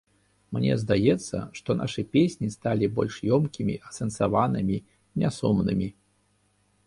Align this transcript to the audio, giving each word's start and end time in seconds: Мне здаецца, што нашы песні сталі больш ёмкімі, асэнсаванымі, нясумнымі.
Мне 0.55 0.77
здаецца, 0.83 1.41
што 1.59 1.75
нашы 1.81 2.03
песні 2.15 2.47
сталі 2.55 2.89
больш 2.95 3.15
ёмкімі, 3.37 3.75
асэнсаванымі, 3.89 4.77
нясумнымі. 5.25 5.87